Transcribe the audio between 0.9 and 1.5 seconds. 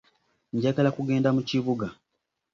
kugenda mu